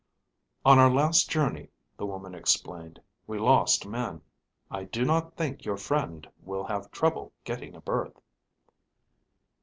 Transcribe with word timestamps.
"On 0.65 0.79
our 0.79 0.89
last 0.89 1.29
journey," 1.29 1.69
the 1.95 2.07
woman 2.07 2.33
explained, 2.33 2.99
"we 3.27 3.37
lost 3.37 3.85
men. 3.85 4.23
I 4.71 4.85
do 4.85 5.05
not 5.05 5.37
think 5.37 5.63
your 5.63 5.77
friend 5.77 6.27
will 6.39 6.63
have 6.63 6.89
trouble 6.89 7.33
getting 7.43 7.75
a 7.75 7.81
berth." 7.81 8.19